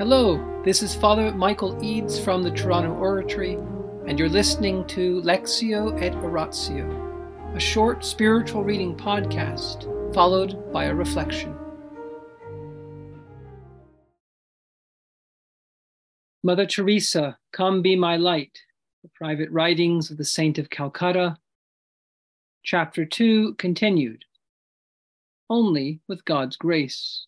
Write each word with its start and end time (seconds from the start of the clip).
Hello, 0.00 0.62
this 0.64 0.82
is 0.82 0.94
Father 0.94 1.30
Michael 1.30 1.76
Eades 1.84 2.18
from 2.18 2.42
the 2.42 2.50
Toronto 2.50 2.94
Oratory, 2.94 3.58
and 4.06 4.18
you're 4.18 4.30
listening 4.30 4.86
to 4.86 5.20
Lectio 5.20 6.00
et 6.00 6.14
Oratio, 6.14 7.52
a 7.54 7.60
short 7.60 8.02
spiritual 8.02 8.64
reading 8.64 8.96
podcast 8.96 9.84
followed 10.14 10.72
by 10.72 10.84
a 10.84 10.94
reflection. 10.94 11.54
Mother 16.42 16.64
Teresa, 16.64 17.36
Come 17.52 17.82
Be 17.82 17.94
My 17.94 18.16
Light, 18.16 18.58
the 19.02 19.10
private 19.14 19.50
writings 19.50 20.10
of 20.10 20.16
the 20.16 20.24
Saint 20.24 20.56
of 20.56 20.70
Calcutta, 20.70 21.36
Chapter 22.62 23.04
2 23.04 23.56
continued, 23.56 24.24
only 25.50 26.00
with 26.08 26.24
God's 26.24 26.56
grace. 26.56 27.26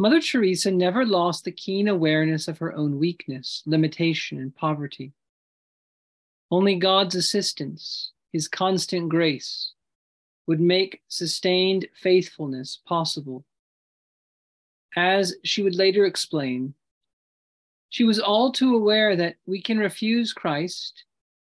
Mother 0.00 0.22
Teresa 0.22 0.70
never 0.70 1.04
lost 1.04 1.44
the 1.44 1.52
keen 1.52 1.86
awareness 1.86 2.48
of 2.48 2.56
her 2.56 2.74
own 2.74 2.98
weakness, 2.98 3.62
limitation, 3.66 4.38
and 4.38 4.56
poverty. 4.56 5.12
Only 6.50 6.76
God's 6.76 7.14
assistance, 7.14 8.12
His 8.32 8.48
constant 8.48 9.10
grace, 9.10 9.72
would 10.46 10.58
make 10.58 11.02
sustained 11.08 11.86
faithfulness 11.94 12.80
possible. 12.86 13.44
As 14.96 15.34
she 15.44 15.62
would 15.62 15.74
later 15.74 16.06
explain, 16.06 16.72
she 17.90 18.04
was 18.04 18.18
all 18.18 18.52
too 18.52 18.74
aware 18.74 19.14
that 19.16 19.36
we 19.44 19.60
can 19.60 19.76
refuse 19.76 20.32
Christ 20.32 21.04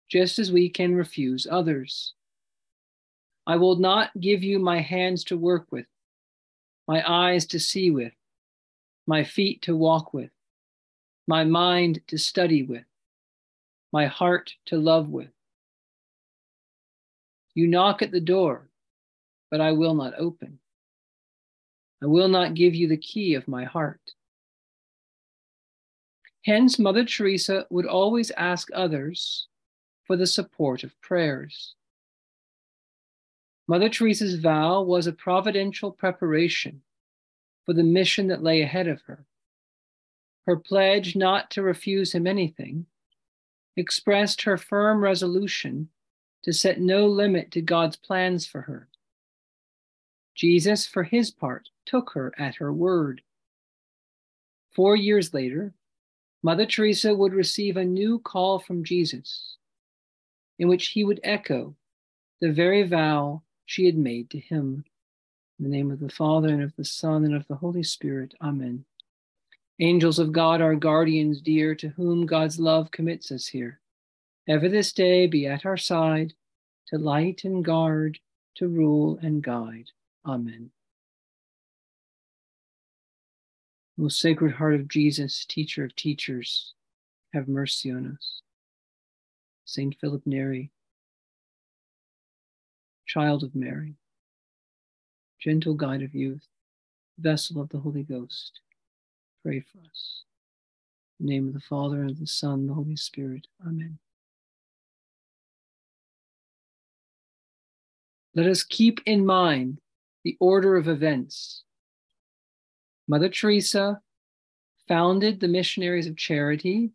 just 0.08 0.38
as 0.38 0.52
we 0.52 0.70
can 0.70 0.94
refuse 0.94 1.48
others. 1.50 2.14
I 3.48 3.56
will 3.56 3.78
not 3.78 4.12
give 4.20 4.44
you 4.44 4.60
my 4.60 4.80
hands 4.80 5.24
to 5.24 5.38
work 5.38 5.72
with, 5.72 5.88
my 6.88 7.04
eyes 7.04 7.48
to 7.48 7.60
see 7.60 7.90
with, 7.90 8.14
my 9.06 9.24
feet 9.24 9.62
to 9.64 9.76
walk 9.76 10.14
with, 10.14 10.32
my 11.28 11.44
mind 11.44 12.02
to 12.08 12.18
study 12.18 12.64
with, 12.64 12.86
my 13.92 14.06
heart 14.06 14.54
to 14.66 14.78
love 14.78 15.10
with. 15.10 15.32
You 17.54 17.68
knock 17.68 18.02
at 18.02 18.12
the 18.12 18.20
door, 18.20 18.70
but 19.52 19.62
I 19.62 19.72
will 19.74 19.94
not 19.94 20.14
open. 20.18 20.60
I 22.02 22.08
will 22.08 22.28
not 22.28 22.56
give 22.56 22.74
you 22.76 22.88
the 22.88 22.98
key 22.98 23.36
of 23.36 23.48
my 23.48 23.64
heart. 23.64 24.02
Hence, 26.46 26.78
Mother 26.78 27.06
Teresa 27.06 27.66
would 27.70 27.86
always 27.86 28.32
ask 28.32 28.70
others 28.74 29.48
for 30.06 30.18
the 30.18 30.28
support 30.28 30.84
of 30.84 31.00
prayers. 31.02 31.76
Mother 33.68 33.88
Teresa's 33.88 34.36
vow 34.36 34.82
was 34.82 35.08
a 35.08 35.14
providential 35.14 35.92
preparation 35.92 36.82
for 37.66 37.74
the 37.74 37.84
mission 37.84 38.28
that 38.28 38.44
lay 38.44 38.62
ahead 38.62 38.88
of 38.88 39.02
her. 39.04 39.26
Her 40.46 40.58
pledge 40.58 41.16
not 41.16 41.50
to 41.52 41.62
refuse 41.62 42.14
him 42.14 42.28
anything 42.28 42.86
expressed 43.76 44.44
her 44.44 44.58
firm 44.58 45.02
resolution 45.02 45.90
to 46.44 46.54
set 46.54 46.80
no 46.80 47.08
limit 47.08 47.52
to 47.52 47.62
God's 47.62 47.96
plans 47.96 48.46
for 48.46 48.62
her. 48.62 48.88
Jesus, 50.36 50.86
for 50.86 51.04
his 51.04 51.32
part, 51.32 51.70
took 51.86 52.12
her 52.14 52.34
at 52.38 52.56
her 52.56 52.74
word. 52.74 53.22
Four 54.72 54.96
years 54.96 55.34
later, 55.34 55.74
Mother 56.42 56.66
Teresa 56.66 57.16
would 57.16 57.34
receive 57.34 57.78
a 57.78 57.86
new 57.86 58.20
call 58.20 58.60
from 58.60 58.84
Jesus, 58.84 59.58
in 60.60 60.68
which 60.68 60.88
he 60.90 61.04
would 61.04 61.22
echo 61.24 61.76
the 62.42 62.52
very 62.52 62.84
vow 62.84 63.44
she 63.66 63.86
had 63.86 63.98
made 63.98 64.30
to 64.32 64.40
him. 64.40 64.84
In 65.60 65.66
the 65.66 65.70
name 65.70 65.92
of 65.92 66.00
the 66.00 66.10
Father, 66.10 66.50
and 66.50 66.64
of 66.64 66.76
the 66.76 66.86
Son, 66.86 67.26
and 67.26 67.36
of 67.36 67.48
the 67.48 67.56
Holy 67.56 67.84
Spirit. 67.84 68.34
Amen. 68.42 68.86
Angels 69.80 70.20
of 70.20 70.32
God, 70.32 70.62
our 70.62 70.76
guardians 70.76 71.42
dear, 71.42 71.76
to 71.76 71.90
whom 71.90 72.26
God's 72.26 72.60
love 72.60 72.92
commits 72.92 73.32
us 73.32 73.48
here, 73.48 73.80
ever 74.48 74.68
this 74.68 74.94
day 74.94 75.28
be 75.28 75.48
at 75.48 75.66
our 75.66 75.78
side, 75.78 76.34
to 76.88 76.98
light 76.98 77.44
and 77.44 77.64
guard, 77.64 78.20
to 78.56 78.68
rule 78.68 79.20
and 79.22 79.44
guide. 79.44 79.90
Amen. 80.26 80.72
Most 83.98 84.20
Sacred 84.20 84.54
Heart 84.54 84.76
of 84.76 84.88
Jesus, 84.88 85.46
Teacher 85.46 85.86
of 85.86 85.96
teachers, 85.96 86.74
have 87.34 87.48
mercy 87.48 87.92
on 87.92 88.08
us. 88.16 88.42
Saint 89.66 89.96
Philip 90.00 90.24
Neri, 90.26 90.72
Child 93.06 93.44
of 93.44 93.56
Mary, 93.56 93.96
gentle 95.44 95.74
guide 95.74 96.02
of 96.02 96.16
youth, 96.16 96.48
vessel 97.20 97.60
of 97.60 97.68
the 97.68 97.78
Holy 97.80 98.04
Ghost, 98.04 98.62
pray 99.44 99.60
for 99.60 99.80
us. 99.80 100.24
In 101.20 101.26
the 101.26 101.34
name 101.34 101.48
of 101.50 101.54
the 101.54 101.60
Father, 101.60 102.02
and 102.02 102.12
of 102.12 102.20
the 102.20 102.28
Son, 102.28 102.62
and 102.62 102.70
the 102.70 102.74
Holy 102.74 102.96
Spirit. 102.96 103.48
Amen. 103.68 103.98
Let 108.34 108.48
us 108.48 108.64
keep 108.64 109.02
in 109.06 109.26
mind 109.26 109.80
the 110.24 110.38
order 110.40 110.78
of 110.78 110.88
events. 110.88 111.64
Mother 113.10 113.28
Teresa 113.28 114.00
founded 114.88 115.40
the 115.42 115.50
Missionaries 115.50 116.08
of 116.08 116.16
Charity 116.16 116.92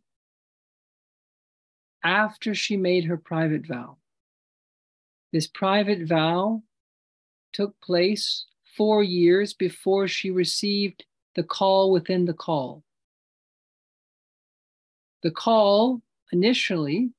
after 2.03 2.55
she 2.55 2.79
made 2.79 3.05
her 3.05 3.19
private 3.19 3.67
vow. 3.67 3.99
This 5.33 5.47
private 5.47 6.09
vow 6.09 6.63
took 7.59 7.81
place 7.81 8.47
four 8.77 9.03
years 9.03 9.53
before 9.53 10.07
she 10.07 10.31
received 10.31 11.05
the 11.35 11.43
call 11.43 11.91
within 11.91 12.25
the 12.25 12.33
call. 12.33 12.85
The 15.25 15.33
call 15.33 16.01
initially 16.31 17.11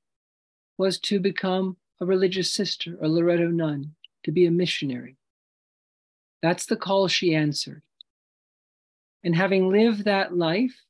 was 0.78 0.98
to 1.00 1.20
become 1.20 1.76
a 2.00 2.06
religious 2.06 2.50
sister, 2.50 2.96
a 3.02 3.06
Loreto 3.06 3.48
nun, 3.48 3.94
to 4.24 4.32
be 4.32 4.46
a 4.46 4.50
missionary. 4.50 5.18
That's 6.40 6.64
the 6.64 6.76
call 6.76 7.06
she 7.08 7.34
answered. 7.34 7.82
And 9.22 9.36
having 9.36 9.68
lived 9.70 10.06
that 10.06 10.34
life 10.34 10.86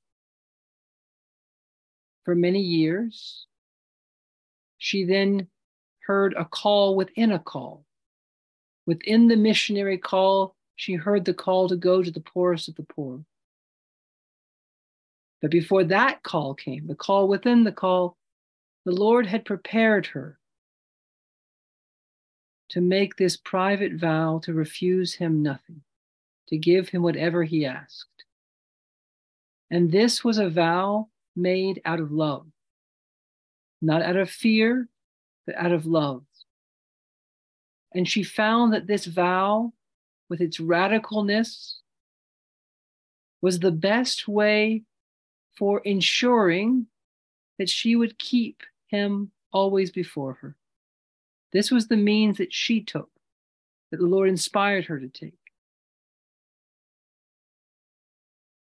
for 2.25 2.37
many 2.37 2.61
years, 2.61 3.47
she 4.79 5.03
then 5.03 5.49
heard 6.07 6.35
a 6.39 6.45
call 6.45 6.95
within 6.95 7.33
a 7.33 7.41
call. 7.41 7.85
Within 8.91 9.29
the 9.29 9.37
missionary 9.37 9.99
call, 9.99 10.57
she 10.75 10.95
heard 10.95 11.25
the 11.25 11.33
call 11.33 11.69
to 11.69 11.77
go 11.77 12.03
to 12.03 12.11
the 12.11 12.19
poorest 12.19 12.67
of 12.67 12.75
the 12.75 12.83
poor. 12.83 13.25
But 15.41 15.53
before 15.53 15.85
that 15.85 16.25
call 16.25 16.55
came, 16.55 16.89
the 16.89 16.97
call 16.97 17.29
within 17.29 17.63
the 17.63 17.71
call, 17.71 18.17
the 18.85 18.91
Lord 18.91 19.27
had 19.27 19.45
prepared 19.45 20.07
her 20.07 20.41
to 22.71 22.81
make 22.81 23.15
this 23.15 23.37
private 23.37 23.93
vow 23.93 24.41
to 24.43 24.53
refuse 24.53 25.15
him 25.15 25.41
nothing, 25.41 25.83
to 26.49 26.59
give 26.59 26.89
him 26.89 27.05
whatever 27.05 27.45
he 27.45 27.65
asked. 27.65 28.25
And 29.71 29.93
this 29.93 30.25
was 30.25 30.39
a 30.39 30.51
vow 30.51 31.11
made 31.37 31.81
out 31.85 32.01
of 32.01 32.11
love, 32.11 32.49
not 33.81 34.03
out 34.03 34.17
of 34.17 34.29
fear, 34.29 34.89
but 35.47 35.55
out 35.55 35.71
of 35.71 35.87
love. 35.87 36.25
And 37.93 38.09
she 38.09 38.23
found 38.23 38.73
that 38.73 38.87
this 38.87 39.07
vow, 39.07 39.73
with 40.29 40.41
its 40.41 40.59
radicalness, 40.59 41.75
was 43.43 43.59
the 43.59 43.73
best 43.73 44.29
way 44.29 44.83
for 45.57 45.81
ensuring 45.81 46.87
that 47.59 47.69
she 47.69 47.97
would 47.97 48.19
keep 48.19 48.63
him 48.89 49.33
always 49.53 49.91
before 49.91 50.35
her. 50.35 50.57
This 51.53 51.71
was 51.71 51.89
the 51.89 51.97
means 51.97 52.39
that 52.39 52.53
she 52.53 52.83
took, 52.83 53.11
that 53.91 53.97
the 53.97 54.07
Lord 54.07 54.29
inspired 54.29 54.87
her 54.87 55.01
to 55.01 55.09
take. 55.09 55.35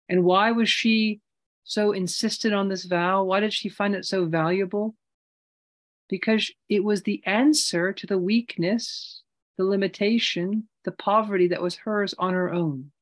And 0.08 0.24
why 0.24 0.52
was 0.52 0.68
she 0.68 1.20
so 1.64 1.90
insistent 1.90 2.54
on 2.54 2.68
this 2.68 2.84
vow? 2.84 3.24
Why 3.24 3.40
did 3.40 3.52
she 3.52 3.68
find 3.68 3.94
it 3.94 4.04
so 4.04 4.26
valuable? 4.26 4.94
Because 6.08 6.50
it 6.68 6.84
was 6.84 7.02
the 7.02 7.22
answer 7.26 7.92
to 7.92 8.06
the 8.06 8.18
weakness, 8.18 9.22
the 9.56 9.64
limitation, 9.64 10.68
the 10.84 10.92
poverty 10.92 11.48
that 11.48 11.62
was 11.62 11.76
hers 11.76 12.14
on 12.18 12.32
her 12.32 12.52
own. 12.52 12.92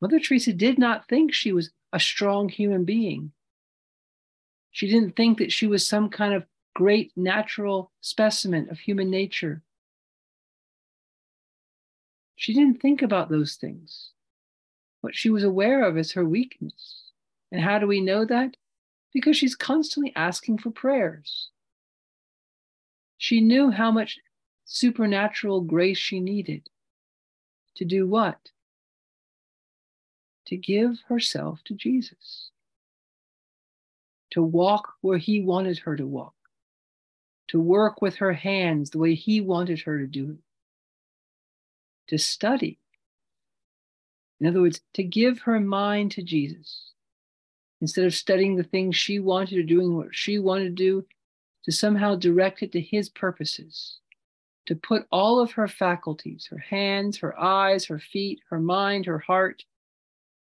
Mother 0.00 0.20
Teresa 0.20 0.52
did 0.52 0.78
not 0.78 1.08
think 1.08 1.32
she 1.32 1.52
was 1.52 1.70
a 1.92 1.98
strong 1.98 2.48
human 2.48 2.84
being. 2.84 3.32
She 4.70 4.88
didn't 4.88 5.16
think 5.16 5.38
that 5.38 5.52
she 5.52 5.66
was 5.66 5.86
some 5.86 6.10
kind 6.10 6.34
of 6.34 6.44
great 6.74 7.12
natural 7.16 7.92
specimen 8.00 8.68
of 8.70 8.78
human 8.78 9.10
nature. 9.10 9.62
She 12.36 12.52
didn't 12.52 12.82
think 12.82 13.00
about 13.00 13.30
those 13.30 13.54
things. 13.54 14.10
What 15.00 15.14
she 15.14 15.30
was 15.30 15.44
aware 15.44 15.84
of 15.84 15.96
is 15.96 16.12
her 16.12 16.24
weakness. 16.24 17.12
And 17.52 17.62
how 17.62 17.78
do 17.78 17.86
we 17.86 18.00
know 18.00 18.24
that? 18.24 18.56
Because 19.14 19.38
she's 19.38 19.56
constantly 19.56 20.12
asking 20.14 20.58
for 20.58 20.70
prayers. 20.70 21.48
She 23.16 23.40
knew 23.40 23.70
how 23.70 23.90
much 23.90 24.18
supernatural 24.66 25.62
grace 25.62 25.96
she 25.96 26.20
needed. 26.20 26.68
To 27.76 27.86
do 27.86 28.06
what? 28.06 28.50
to 30.46 30.56
give 30.56 30.98
herself 31.08 31.60
to 31.64 31.74
Jesus, 31.74 32.50
to 34.30 34.42
walk 34.42 34.94
where 35.00 35.18
he 35.18 35.40
wanted 35.40 35.78
her 35.80 35.96
to 35.96 36.06
walk, 36.06 36.34
to 37.48 37.60
work 37.60 38.02
with 38.02 38.16
her 38.16 38.32
hands 38.32 38.90
the 38.90 38.98
way 38.98 39.14
he 39.14 39.40
wanted 39.40 39.80
her 39.80 39.98
to 39.98 40.06
do 40.06 40.30
it, 40.30 40.38
to 42.08 42.18
study. 42.18 42.78
In 44.40 44.46
other 44.46 44.60
words, 44.60 44.80
to 44.94 45.02
give 45.02 45.40
her 45.40 45.60
mind 45.60 46.10
to 46.12 46.22
Jesus. 46.22 46.90
Instead 47.84 48.06
of 48.06 48.14
studying 48.14 48.56
the 48.56 48.62
things 48.62 48.96
she 48.96 49.18
wanted 49.18 49.58
or 49.58 49.62
doing 49.62 49.94
what 49.94 50.08
she 50.10 50.38
wanted 50.38 50.64
to 50.64 50.70
do, 50.70 51.04
to 51.66 51.70
somehow 51.70 52.14
direct 52.14 52.62
it 52.62 52.72
to 52.72 52.80
his 52.80 53.10
purposes, 53.10 53.98
to 54.64 54.74
put 54.74 55.06
all 55.12 55.38
of 55.38 55.52
her 55.52 55.68
faculties, 55.68 56.48
her 56.50 56.56
hands, 56.56 57.18
her 57.18 57.38
eyes, 57.38 57.84
her 57.84 57.98
feet, 57.98 58.40
her 58.48 58.58
mind, 58.58 59.04
her 59.04 59.18
heart, 59.18 59.66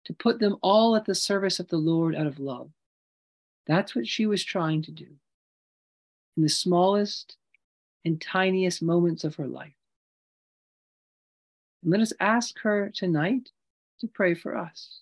to 0.05 0.13
put 0.13 0.39
them 0.39 0.57
all 0.63 0.95
at 0.95 1.05
the 1.05 1.17
service 1.17 1.59
of 1.59 1.67
the 1.67 1.79
Lord 1.79 2.15
out 2.15 2.29
of 2.29 2.39
love. 2.39 2.71
That's 3.67 3.97
what 3.97 4.07
she 4.07 4.25
was 4.25 4.45
trying 4.45 4.83
to 4.83 4.93
do 4.93 5.09
in 6.37 6.45
the 6.45 6.49
smallest 6.49 7.39
and 8.05 8.21
tiniest 8.21 8.83
moments 8.83 9.25
of 9.25 9.35
her 9.35 9.49
life. 9.49 9.75
And 11.83 11.91
let 11.91 12.01
us 12.01 12.13
ask 12.21 12.61
her 12.61 12.89
tonight 12.95 13.51
to 13.99 14.07
pray 14.07 14.35
for 14.35 14.57
us, 14.57 15.02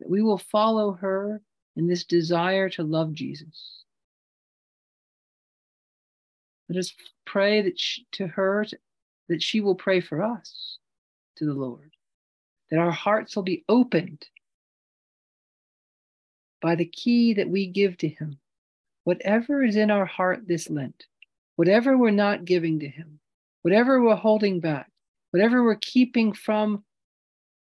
that 0.00 0.10
we 0.10 0.22
will 0.22 0.38
follow 0.38 0.92
her 0.92 1.40
in 1.76 1.86
this 1.86 2.04
desire 2.04 2.68
to 2.70 2.82
love 2.82 3.12
Jesus. 3.12 3.84
Let 6.68 6.78
us 6.78 6.92
pray 7.24 7.62
that 7.62 7.78
she, 7.78 8.06
to 8.12 8.26
her 8.26 8.66
that 9.28 9.42
she 9.42 9.60
will 9.60 9.74
pray 9.74 10.00
for 10.00 10.22
us 10.22 10.78
to 11.36 11.44
the 11.44 11.54
Lord 11.54 11.92
that 12.70 12.78
our 12.78 12.90
hearts 12.90 13.36
will 13.36 13.42
be 13.42 13.64
opened 13.68 14.26
by 16.60 16.74
the 16.74 16.86
key 16.86 17.34
that 17.34 17.48
we 17.48 17.66
give 17.66 17.96
to 17.98 18.08
Him. 18.08 18.38
Whatever 19.04 19.62
is 19.62 19.76
in 19.76 19.90
our 19.90 20.06
heart 20.06 20.48
this 20.48 20.68
Lent, 20.68 21.06
whatever 21.54 21.96
we're 21.96 22.10
not 22.10 22.44
giving 22.44 22.80
to 22.80 22.88
Him, 22.88 23.20
whatever 23.62 24.02
we're 24.02 24.16
holding 24.16 24.60
back, 24.60 24.90
whatever 25.30 25.62
we're 25.62 25.76
keeping 25.76 26.32
from 26.32 26.84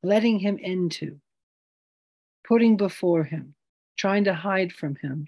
letting 0.02 0.40
Him 0.40 0.58
into, 0.58 1.20
putting 2.48 2.78
before 2.78 3.24
Him, 3.24 3.56
trying 3.98 4.24
to 4.26 4.34
hide 4.34 4.72
from 4.72 4.96
Him, 4.96 5.26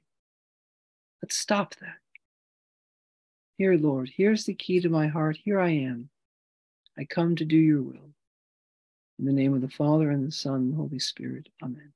let's 1.22 1.36
stop 1.36 1.76
that. 1.76 1.98
Here, 3.58 3.76
Lord, 3.76 4.12
here's 4.16 4.46
the 4.46 4.54
key 4.54 4.80
to 4.82 4.90
my 4.90 5.08
heart. 5.08 5.38
Here 5.44 5.60
I 5.60 5.70
am. 5.70 6.10
I 6.98 7.06
come 7.06 7.36
to 7.36 7.46
do 7.46 7.58
your 7.58 7.82
will. 7.82 8.14
In 9.20 9.26
the 9.26 9.34
name 9.34 9.56
of 9.56 9.62
the 9.62 9.70
Father, 9.70 10.12
and 10.12 10.28
the 10.28 10.32
Son, 10.32 10.56
and 10.56 10.74
the 10.74 10.78
Holy 10.78 11.00
Spirit. 11.00 11.50
Amen. 11.64 11.92